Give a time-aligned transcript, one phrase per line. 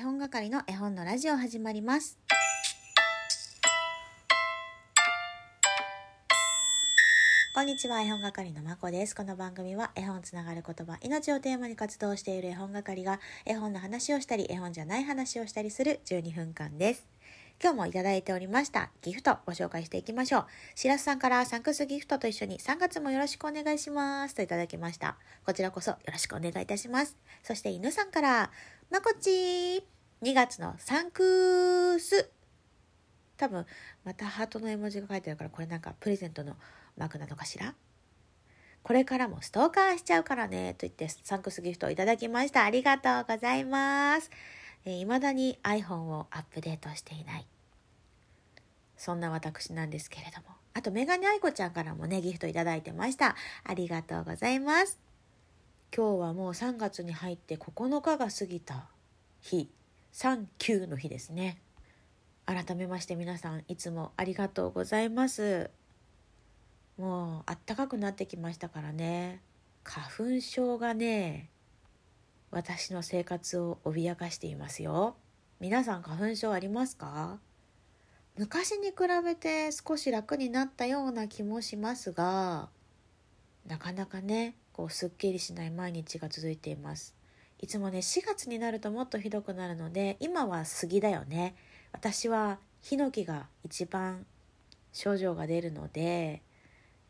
[0.00, 2.18] 絵本係の絵本のラジオ始まります
[7.54, 17.06] こんにちは絵本係のまこですこの番組は絵本つながる言葉命をテーマに活動している絵本係が絵本の話をしたり絵本じゃない話をしたりする12分間です
[17.62, 20.44] 今日もいただいておりましたギフトご紹介していきましょう。
[20.74, 25.16] しらすさんからサンクスギフトと一緒に3月もよろしくお願いしますといただきました。
[25.44, 27.18] こちらこそよろしくお願いいたします。
[27.42, 28.50] そして犬さんから
[28.90, 29.30] まこち
[30.22, 32.30] 2月のサンクス
[33.36, 33.64] 多分
[34.04, 36.56] またハートの絵文字が書いてあるからこれなんかプレゼントの
[36.96, 37.74] マークなのかしら？
[38.82, 42.64] これからもストーカーしちゃうからねと言ってサンクスギフトをいただきました。
[42.64, 44.30] ありがとうございます。
[44.84, 47.46] えー、未だに iPhone をアップデートしていない。
[48.96, 50.56] そんな私なんですけれども。
[50.72, 53.34] あと、メガネ愛子ちゃんからもね、ギフトいただいてました。
[53.64, 55.09] ありがとうございます。
[55.96, 58.86] 今日はもう3月に入って9日が過ぎた
[59.40, 59.68] 日、
[60.12, 61.60] 3、9の日ですね。
[62.46, 65.68] 改めまして皆さん、いつもありがとうございます。
[66.96, 69.42] もう、あったかくなってきましたからね。
[69.82, 71.50] 花粉症がね、
[72.52, 75.16] 私の生活を脅かしていますよ。
[75.58, 77.40] 皆さん花粉症ありますか？
[78.36, 82.68] 昔に比べて少し楽になったような気もしますが
[83.70, 87.14] なかなかねこうすっきりしない毎日が続いています。
[87.60, 91.54] いつもね4月になるともっとひどくなるので今は杉だよね。
[91.92, 94.26] 私はヒノキが一番
[94.92, 96.42] 症状が出るので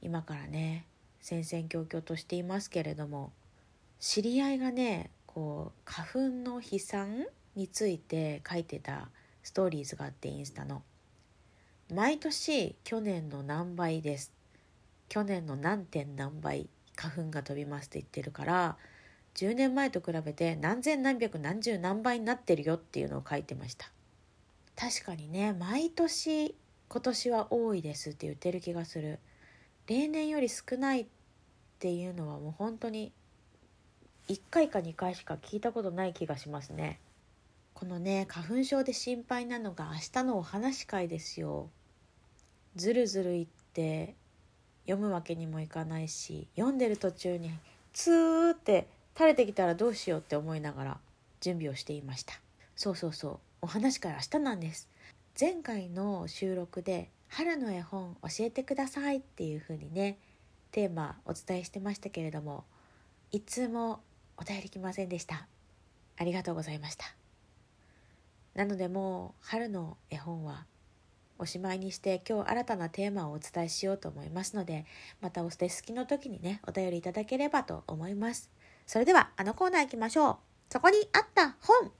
[0.02, 0.84] 今からね
[1.22, 3.32] 戦々恐々としていますけれども
[3.98, 6.18] 知り合いがねこう花粉
[6.50, 7.24] の飛散
[7.56, 9.08] について書いてた
[9.42, 10.82] ストーリーズがあってインスタの。
[11.90, 14.39] 毎年去年の何倍です。
[15.10, 18.76] 去年の何点何倍花粉が飛びますって言ってるから
[19.34, 23.90] 10年前と比べて何千何百何十何倍になってるよっていうのを書いてました。
[24.76, 26.54] 確かにね毎年
[26.88, 29.18] 今年は多いですって言ってる気がする。
[29.88, 31.06] 例年より少ないっ
[31.80, 33.12] ていうのはもう本当に
[34.28, 37.00] 1回か2回しか聞いたことない気がしますね。
[37.74, 41.68] このね花粉症で心配なのが明日のお話会ですよ。
[42.76, 44.14] ずるずる言って
[44.90, 47.52] 読むわけにもいかないし読んでる途中に
[47.92, 50.98] ツーって垂れてきたらどうしようって思いながら
[51.40, 52.34] 準備をしていました。
[52.74, 53.38] そうそうそう。
[53.62, 54.88] お話会明日なんです。
[55.40, 60.18] 前回の収録で春の絵本教えてくださいっていう風にね
[60.72, 62.64] テーマお伝えしてましたけれども
[63.30, 64.00] いつも
[64.36, 65.46] お便り来ませんでした。
[66.16, 67.14] ありがとうございました。
[68.54, 70.66] なのでもう春の絵本は
[71.40, 74.84] おしまいにして今日新たなテーマをお伝えしようと思いますので
[75.22, 78.50] またお捨て好きの時にねお便りいただければと思います。
[78.86, 80.36] それではあのコーナー行きましょう。
[80.68, 81.90] そこにあった本。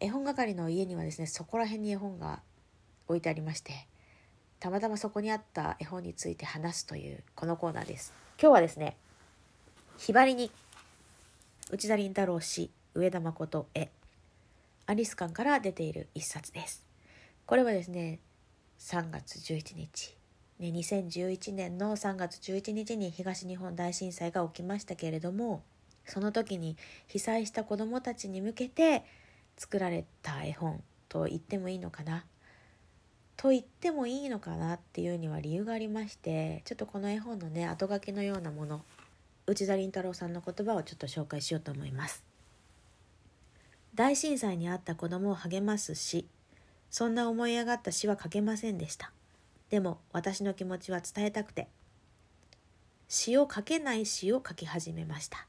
[0.00, 2.40] 絵本係の家にはですねそこら辺に絵本が
[3.08, 3.86] 置いてありまして
[4.58, 8.14] たまたまそこにあった絵本について話すというこのコーナーです。
[8.40, 8.96] 今日はですね
[9.98, 10.50] ひばりに
[11.70, 13.90] 内田倫太郎氏上田誠絵
[14.86, 16.93] アリス館から出ている一冊です。
[17.46, 18.20] これはですね
[18.78, 20.16] 3月11日。
[20.58, 25.64] ね、2011年の3月11日に東日本大震災が起きましたけれども
[26.06, 26.76] その時に
[27.08, 29.04] 被災した子どもたちに向けて
[29.56, 32.24] 作られた絵本と言ってもいいのかな？
[33.36, 34.74] と言ってもいいのかな？
[34.74, 38.82] っていうには理由がありましてちょっとこの絵本のね後書きのようなもの
[39.46, 42.24] 内田倫太郎さんの言葉をちょっと紹介しようと思います。
[43.94, 46.26] 大震災にあった子供を励ます詩。
[46.94, 49.10] そんな思い上がった詩は書けませんでした。
[49.68, 51.66] でも私の気持ちは伝えたくて
[53.08, 55.48] 詩を書けない詩を書き始めました。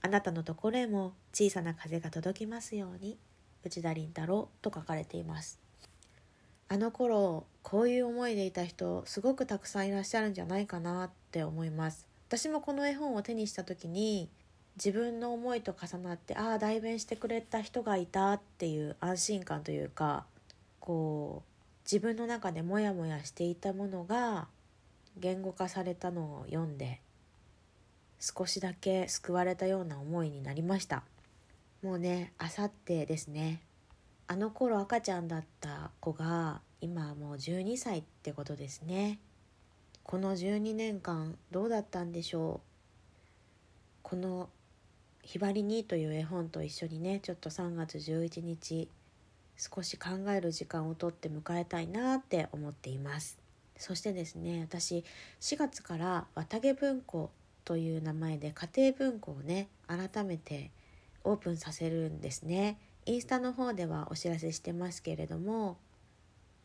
[0.00, 3.18] あなたのところへも小さな風が届きますように
[3.62, 5.60] 内田倫太郎と書かれています。
[6.68, 12.06] あの頃こういう思いでいた人すごくたくさんいらっしゃるんじゃないかなって思います。
[12.28, 14.30] 私もこの絵本を手にした時に
[14.76, 20.24] 自分の思いと重なってああ代弁してくれた人がいたっていう安心感というか
[20.88, 24.48] こう自分の中でモヤモヤしていたものが
[25.18, 27.02] 言語化されたのを読んで
[28.18, 31.02] 少しだけ救われたような思いになりました。
[31.82, 33.60] もうねあさってですね。
[34.28, 39.18] あの頃赤ちゃんだった子が今はもう12歳ってことですね。
[40.04, 42.68] この12年間どうだったんでしょう？
[44.02, 44.48] この
[45.22, 48.88] 「ひばりに」という絵本と一緒にねちょっと3月11日
[49.58, 53.38] 少し考える時間をとって迎えたいなって思っています。
[53.76, 55.04] そしてですね私
[55.40, 57.30] 4月から綿毛文庫
[57.64, 60.70] という名前で家庭文庫をね改めて
[61.24, 62.78] オープンさせるんですね。
[63.04, 65.76] インスタの方ではお知らせしてますけれども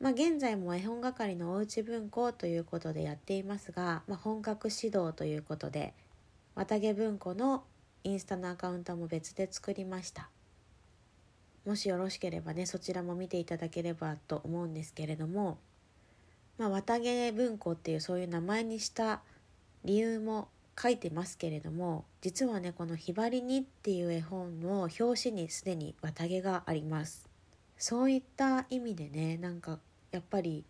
[0.04, 5.94] まあ、現在も絵本係のおうち文庫ということでやっていますが、まあ、本格指導ということで
[6.56, 7.64] 綿毛文庫の
[8.04, 10.30] インスタのアカウントも別で作りました。
[11.66, 15.58] もしよろしければねそちらも見ていただければと思うんですけれども、
[16.58, 19.22] まあ、綿毛文庫っていうそういう名前にした
[19.86, 20.50] 理由も
[20.80, 27.30] 書いてますけれども実はねこの「ひばりに」っていう絵本の表紙にすでに綿毛があります
[27.78, 29.80] そういった意味でねなんか
[30.12, 30.66] やっぱり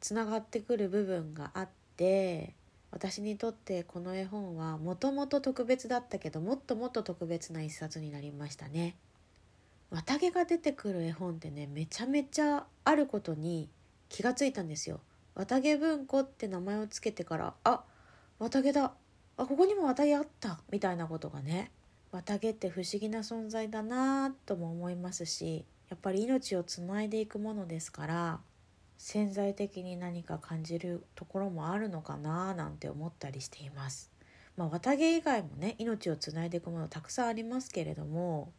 [0.00, 2.54] つながってくる部分があって
[2.90, 8.94] 私にとってこの絵本はもともと特別だったけどもっともっと特別な一冊になりましたね。
[9.90, 13.68] 綿毛が出てくる絵本ってねめちゃめちゃあることに
[14.08, 15.00] 気がついたんですよ。
[15.34, 17.82] 綿毛文庫って名前をつけてからあ
[18.38, 18.92] 綿毛だ
[19.36, 21.72] あここにも綿毛あったみたいなことがね
[22.12, 28.40] 綿毛って不思議な存在だなとも思いますしやっぱり命をつないでいくものですから
[28.96, 34.10] 潜在的に何か感じるところもあるのかななんて思ったりしています。
[34.56, 38.52] まあ、綿毛以外もね命をつないでいくものたくさんありますけれども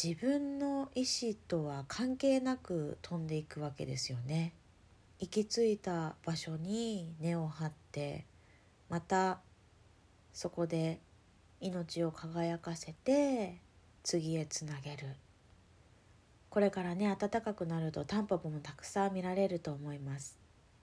[0.00, 4.52] 自分の意思とは関係なく飛んでいくわけですよね。
[5.18, 8.24] 行き着いた場所に根を張って
[8.88, 9.40] また
[10.32, 11.00] そこで
[11.60, 13.56] 命を輝かせて
[14.04, 15.16] 次へつなげる。
[16.48, 20.38] これからね暖かくなるとタンポポもたくさん見られると思います。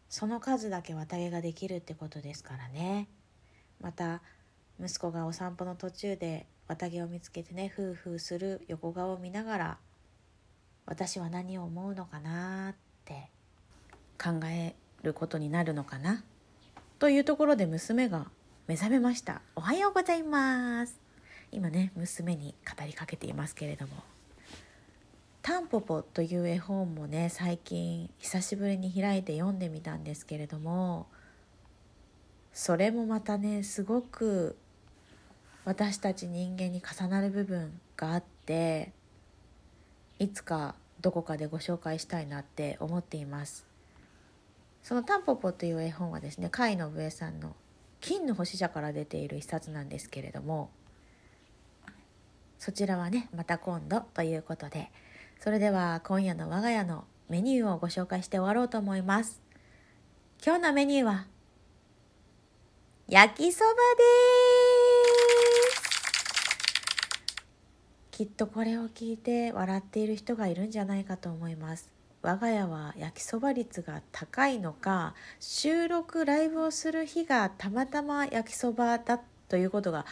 [0.10, 3.08] その数だけ綿毛ができるってことですからね。
[3.80, 4.22] また
[4.84, 9.78] 息子がお散歩の途中で綿毛を見つけてねフーフーする横顔を見ながら
[10.86, 12.76] 私は何を思うのかなっ
[13.06, 13.30] て
[14.22, 16.24] 考えることになるのかな
[17.00, 18.28] というところで娘が
[18.68, 19.42] 目覚めました。
[19.56, 21.00] おはようございます。
[21.52, 23.94] 今ね娘に語りかけていますけれども。
[25.42, 31.06] タンポポという絵本もね最近久しぶりに開いて読んでみたんですけれども
[32.52, 34.58] それもまたねすごく
[35.66, 38.94] 私たち人間に重なる部分があって
[40.20, 43.66] いつかどこかでご紹介したいなって思っています
[44.84, 47.56] そのタンポポという絵本はですね甲斐信江さんの
[48.00, 50.70] 「金の星者」から出ている一冊なんですけれども
[52.60, 54.92] そちらはねまた今度ということで
[55.40, 59.42] それでは今夜の我が家のメニューをご紹介して終わろうと思います。
[60.46, 61.26] 今日のメニューは、
[63.08, 64.45] 焼きそばです
[68.16, 71.92] きっとこれを聞いて笑っている人がいるんじゃないかと思います。
[72.22, 79.20] 我が家は焼きそば率が高いのか収録ライブをする日がたまたま焼きそばだ
[79.50, 80.06] ということが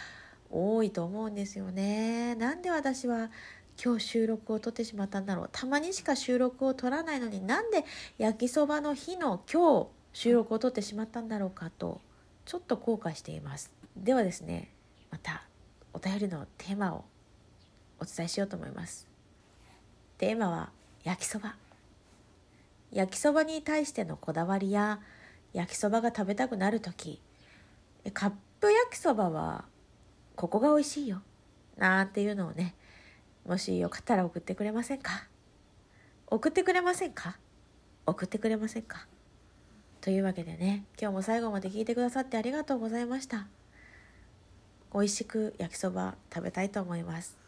[0.51, 2.35] 多いと思うんですよね。
[2.35, 3.31] なんで私は
[3.81, 7.85] 今日収録を撮ってしまったんだろうたまにしか収録を撮らないのになんで
[8.17, 12.01] 焼きそばの日の今日収録を撮ってしまったんだろうかと
[12.43, 14.73] ちょっと後悔していますではですね
[15.09, 15.45] また
[15.93, 17.05] お便りのテーマを
[18.03, 19.07] お伝えしようと思います。
[20.17, 20.71] テーマは
[21.03, 21.55] 焼きそば。
[22.91, 24.99] 焼きそばに対してのこだわりや
[25.53, 27.21] 焼きそばが食べたくなる時。
[28.13, 29.63] カップ焼きそばは
[30.35, 31.21] ここが美味しいよ。
[31.77, 32.75] なんていうのをね
[33.47, 35.27] もしよかったら送ってくれませんか？
[36.27, 37.37] 送ってくれませんか？
[38.05, 39.07] 送ってくれませんか？
[40.01, 43.47] というわけでね今日も最後まで聞いてくださってありがとうございました。
[44.93, 47.42] 美味しく焼きそば食べたいと思います。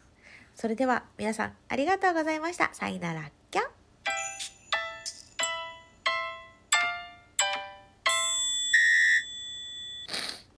[0.55, 2.69] それでは皆さんありがとうございました。
[2.73, 3.29] さよなら。
[3.51, 3.61] きゃ